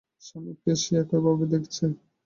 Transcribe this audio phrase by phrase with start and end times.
[0.23, 1.83] স্বামীকেও সে একই ভাবে দেখছে।